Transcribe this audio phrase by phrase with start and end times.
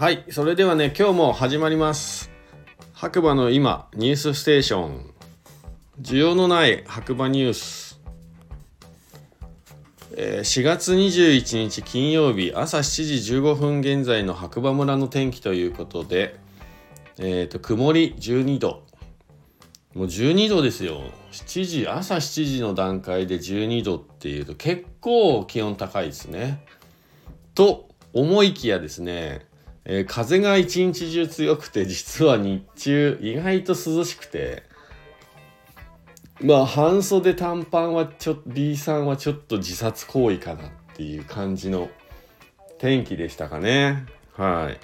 [0.00, 2.30] はい、それではね、今日も始まります。
[2.94, 5.14] 白馬の今、ニュースステーション。
[6.00, 8.00] 需要のない白馬ニュース。
[10.16, 12.82] 4月21日金曜日朝7
[13.20, 16.40] 時15分現在の白馬村の天気ということで、
[17.18, 18.86] えー、と曇り12度
[19.92, 26.64] もう12度ですよ7時朝7時の段階で12度っていうと結構気温高いですね
[27.54, 29.49] と思いきやですね、
[29.84, 34.68] えー風が一日中強くて実は日中意外と涼しくて。
[36.42, 41.90] まあ半袖短パンはちょっと B さんはちょっと自殺行為かなっていう感じの
[42.78, 44.06] 天気でしたかね。
[44.32, 44.80] はい。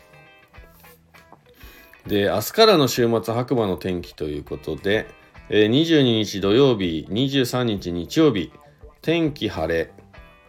[2.09, 5.07] で明日からの週末白馬の天気ということで、
[5.49, 8.53] えー22日土曜日23日日曜日
[9.01, 9.91] 天気晴れ。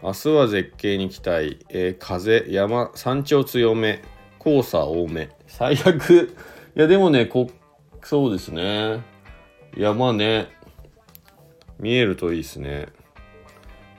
[0.04, 4.04] 明日は絶景に期待、えー風山山頂強め。
[4.48, 6.36] 黄砂多め最悪
[6.76, 7.50] いやでもねこ
[8.04, 9.02] そうですね
[9.76, 10.48] 山ね
[11.80, 12.88] 見えるといいですね。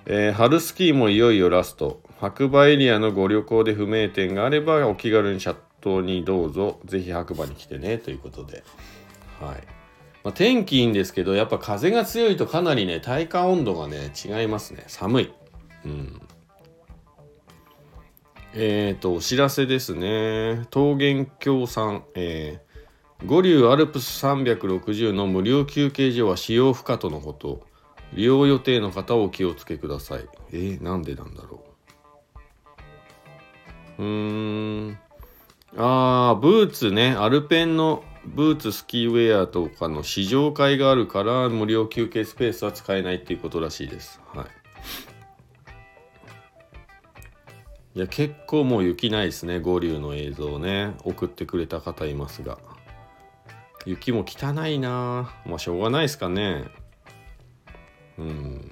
[0.06, 2.00] えー春スキーもいよいよラスト。
[2.18, 6.80] 白馬エリアのご旅行で不明点があればお気軽にシャットにどうぞ。
[6.84, 7.98] ぜひ白馬に来てね。
[7.98, 8.64] ということで。
[9.40, 9.56] はい。
[10.24, 14.82] まあ、天気いいんですけど、やっぱ風が強いとかなりね、体感温度がね、違いますね。
[14.88, 15.32] 寒い。
[15.84, 16.20] うん。
[18.54, 20.66] えっ、と、お知らせですね。
[20.74, 22.68] 桃源郷さん、えー
[23.26, 27.66] 五竜アルプス360の無料休憩所は使用不可とのこと。
[28.14, 30.28] 利用予定の方はお気をつけください。
[30.52, 31.64] えー、なんでなんだろ
[33.98, 34.02] う。
[34.02, 34.98] うーん。
[35.76, 37.16] あー、ブーツね。
[37.18, 44.20] アルペンのブーツスキーウェアとかの試乗会があるから無料休憩スペースは使えないっていうことらしいです。
[47.94, 47.98] い。
[48.00, 49.60] や、結構もう雪ないですね。
[49.60, 50.94] 五竜の映像をね。
[51.04, 52.58] 送ってくれた方いますが。
[53.88, 56.64] 雪も汚いなまあしょうがないですかね
[58.18, 58.70] うん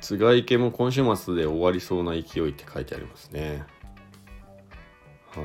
[0.00, 3.62] 津賀池も今週末で終わりそうな勢いって書いてありますね
[5.34, 5.42] は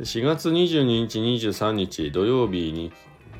[0.00, 2.92] い4月22日23日土曜日に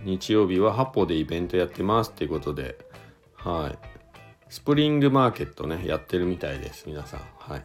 [0.04, 2.78] 日曜日は八歩でイベントやってますっていうことで
[3.44, 3.78] はい。
[4.48, 7.20] スプリングマーケットねやってるみたいです皆さん。
[7.38, 7.64] はい。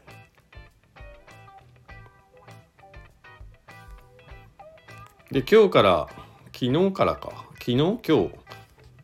[5.32, 6.10] で今日から
[6.54, 7.46] 昨日からか。
[7.60, 7.78] 昨日？
[7.78, 8.30] 今日。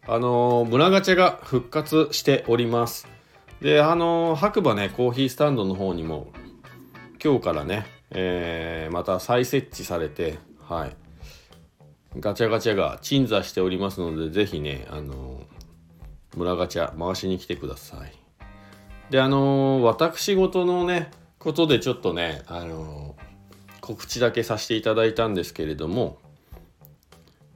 [0.07, 3.07] あのー村ガチャが復活しております。
[3.61, 6.27] であのー白馬ねコーヒースタンドの方にも
[7.23, 10.95] 今日からね、えーまた再設置されてはい。
[12.19, 15.34] ガチャガチャが鎮座しておりますのでぜひねあのー
[16.35, 18.13] 村ガチャ回しに来てください。
[19.09, 23.25] であのー私事のねことでちょっとねあのー
[23.81, 26.18] 告知だけさせていただいたんですけれども、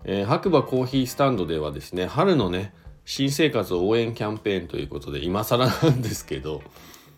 [0.04, 2.74] えー白馬コーヒースタンドではですね春のね
[3.04, 6.62] 新生活応援キャンペーンということで今更なんですけど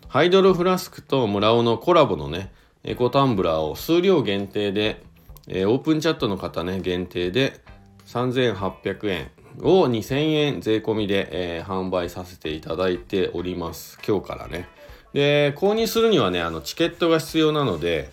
[0.08, 2.52] ハイドロフラスクと村尾のコラボのね
[2.84, 5.02] エコタンブラーを数量限定で、
[5.48, 7.60] えーオープンチャットの方ね限定で
[8.06, 13.98] 3800円を2000円税込みで、えー販売させていただいております。
[14.06, 14.68] 今日からね。
[15.12, 18.10] で購入するにはねあのチケットが必要なので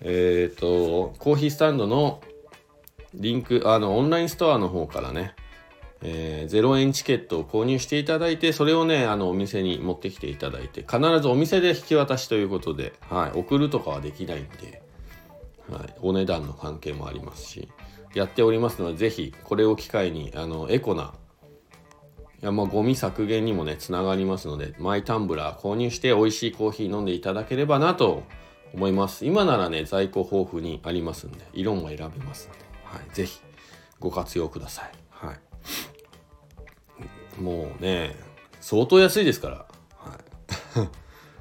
[0.00, 2.22] えっ、とコーヒースタンドの
[3.14, 5.34] リンクあのオンラインストアの方からね、
[6.02, 14.82] えー0円チケットを購入していただいてそれをねあのお店に持ってきていただいて必ずお店で引き渡しということで、はい、送るとかはできないんで、
[15.70, 17.68] はい、お値段の関係もありますし。
[18.16, 21.12] やっておりますのでぜひこれを機会にあのエコな
[22.40, 28.22] いやまあゴミ削減にもねつながりますのでマイタンブラー購入して美味しいコーヒー飲んでいただければなと
[28.72, 29.24] 思います。
[29.26, 33.40] 今ならね在庫豊富にありますんで色も選べますので、はい、ぜひ
[34.00, 35.34] ご活用ください、は
[37.38, 38.16] い、もうね
[38.60, 39.66] 相当安いですから、
[39.96, 40.18] は
[40.84, 40.88] い、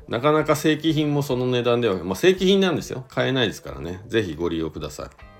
[0.11, 3.05] なかなか正規品もその値段では、まあ、正規品なんですよ。
[3.07, 4.01] 買えないですからね。
[4.07, 5.34] ぜひご利用ください。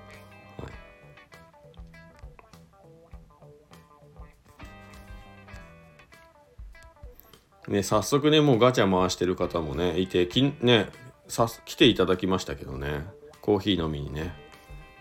[7.68, 10.88] ね、早速ね、もうガチャ回してる方もね、いて、きね、
[11.28, 13.06] さ来ていただきましたけどね、
[13.40, 14.34] コーヒー飲みにね。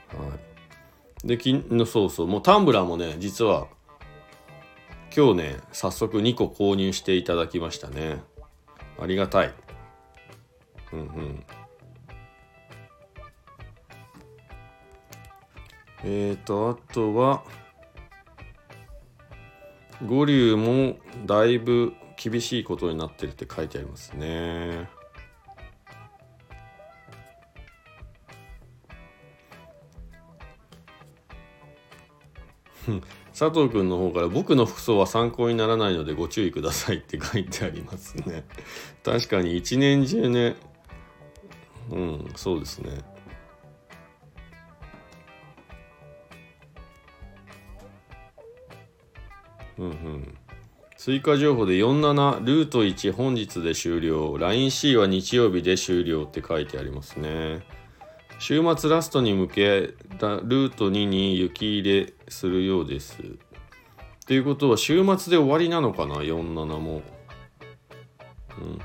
[0.10, 0.36] は
[1.24, 1.28] い。
[1.28, 3.68] で、きのそうそう、もうタンブラーもね、実は、
[5.16, 8.22] 今日ね、早速2個購入していただきましたね。
[9.00, 9.54] ありがたい。
[10.92, 11.46] うんうん。
[16.04, 17.44] えーと、あとは、
[20.06, 24.90] 五竜もだいぶ厳しいことになってるって書いてありますね。
[33.38, 38.46] 佐藤君の方から僕の服装は参考にならないのでご注意くださいって書いてありますね。
[39.04, 40.56] 確かに一年中ね、
[41.92, 42.92] うん、そうですね。
[49.78, 50.38] うんうん。
[51.06, 54.38] 追加情報で47ルート1本日で終了。
[54.38, 57.64] LINEC は日曜日で終了って書いてありますね。
[58.40, 63.22] 週末ラストに向けたルート2に雪入れするようです。
[63.22, 63.26] っ
[64.26, 67.04] ていうことは週末で終わりなのかな？47も。
[68.58, 68.82] うん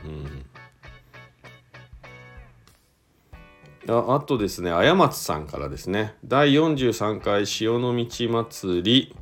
[3.88, 3.96] うん。
[3.96, 9.16] ああとですね、あ松さんからですね、第43回潮の道祭り。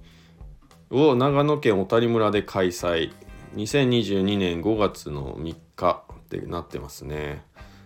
[0.90, 3.12] を長野県小谷村で開催。
[3.56, 7.42] 2022年5月の3日ってなってますね。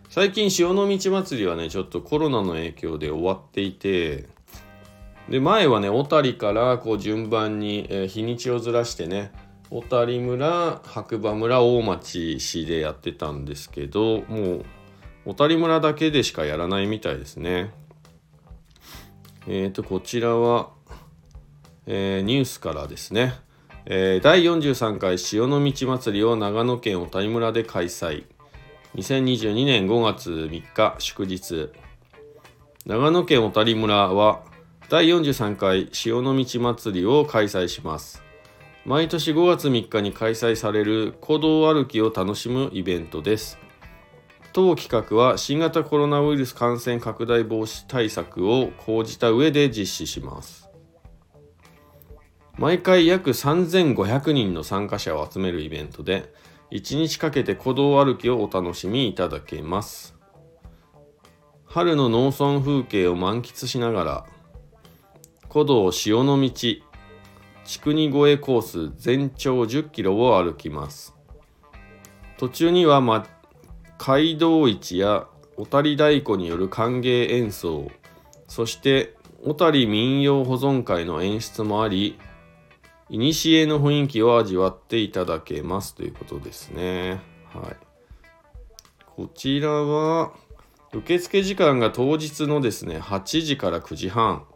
[0.09, 4.29] 最近潮の道祭りはねちょっとコロナの影響で終わっていて
[5.31, 9.33] で前はね小谷からこう順番に、えー、日にちをずらしてね
[9.71, 14.65] 小谷村白馬村大町市でやってたんですけどもう
[15.25, 17.73] 小谷村だけでしかやらないみたいですね。
[19.47, 20.69] えっ、ー、とこちらは
[21.87, 23.35] えー、ニュースからですね、
[23.87, 28.25] えー、第43回潮の道祭りを長野県小谷村で開催。
[28.95, 31.71] 2022年5月3日祝日。
[32.87, 34.43] 長野県小谷村は
[34.89, 38.23] 第43回潮の道祭りを開催します。
[38.85, 43.59] 毎年5月3日に開催される古道歩きを楽しむイベントです。
[44.53, 50.62] 当企画は新型コロナウイルス感染拡大防止対策を講じた上で実施します。
[52.59, 56.33] 毎回約3500人の参加者を集めるイベントで
[56.71, 60.15] 1日かけて古道歩きをお楽しみいただけます。
[61.65, 64.27] 春の農村風景を満喫しながら
[65.51, 66.51] 古道潮の道
[67.65, 71.15] 筑二越えコース全長10キロを歩きます。
[72.39, 73.27] 途中には、ま、
[73.99, 77.89] 街道市や小谷太鼓による歓迎演奏
[78.49, 79.15] そして
[79.45, 82.19] 小谷民謡保存会の演出もあり
[83.13, 87.21] いにしえの雰囲気を味わっていただけますということですね。
[87.53, 87.77] はい。
[89.05, 90.33] こちらは、
[90.95, 94.47] 受付時間が当日のですね、8時から9時半。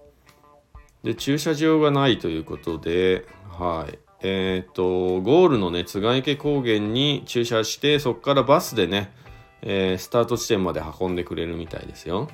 [1.02, 3.98] で、駐車場がないということで、はい。
[4.22, 9.12] えっ、ー、と、ゴールのね、津賀池高原に駐車して、そこからバスでね、
[9.60, 12.30] えー、スタート地点まで運んでくれるみたいですよ。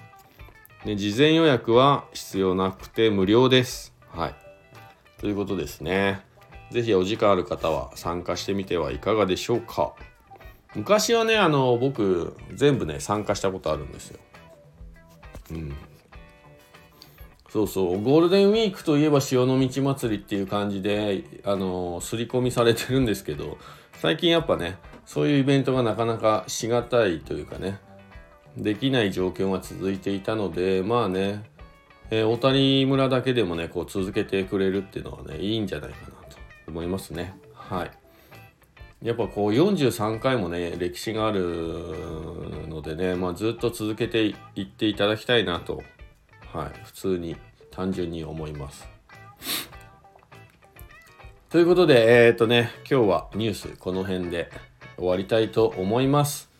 [0.84, 3.92] で、事前予約は必要なくて無料です。
[4.12, 4.41] はい。
[5.22, 6.20] ということですね。
[6.72, 9.94] 是非お時間ある方は参加してみてはいかがでしょうか。
[10.74, 14.18] 昔はね、あの、僕、全部ね、参加したことあるんですよ。
[15.52, 15.72] うん。
[17.50, 23.58] そうそう、ゴールデンウィークといえば潮の道祭りっていう感じで、あの、刷り込みされてるんですけど、
[23.98, 24.76] 最近やっぱね、
[25.06, 27.78] そういうイベントがなかなかしがたいというかね、
[28.56, 31.44] できない状況が続いていたので、まあね、
[32.14, 36.36] えー、小谷村だけでもね、こう続けてくれるっていうのはね、いいんじゃないかなと
[36.68, 37.34] 思いますね。
[37.54, 37.90] はい。
[39.02, 41.40] やっぱこう43回もね、歴史がある
[42.68, 45.82] のでね、まあ、ずっと続けていっていただきたいなと、
[46.52, 47.34] はい、普通に
[47.70, 48.86] 単純に思います。
[51.48, 54.50] ということで、えっ、ー、とね、今日はニュースこの辺で
[54.98, 56.50] 終わりたいと思います。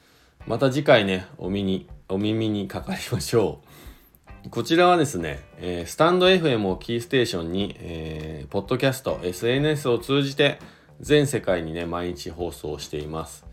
[0.47, 3.72] また次回ね、お耳に、お耳にかかりましょう。
[4.51, 10.59] こちらはですね、えー、スタンド FM をキーステーションに、えー、ポッドキャスト、SNS を通じて
[11.01, 13.47] 全世界にね、毎日放送しています。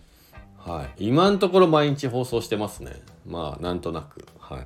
[0.58, 1.08] はい。
[1.08, 2.94] 今のところ毎日放送してますね。
[3.26, 4.26] まあ、なんとなく。
[4.40, 4.66] はい。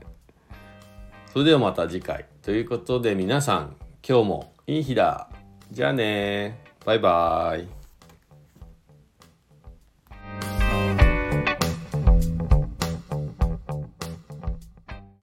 [1.34, 2.26] それではまた次回。
[2.42, 3.76] ということで皆さん、
[4.08, 5.30] 今日もいい日だ。
[5.72, 7.83] じゃあねバイバーイ。